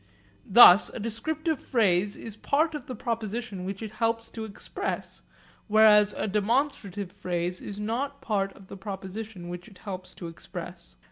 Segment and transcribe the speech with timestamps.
[0.47, 5.21] Thus a descriptive phrase is part of the proposition which it helps to express,
[5.67, 10.95] whereas a demonstrative phrase is not part of the proposition which it helps to express.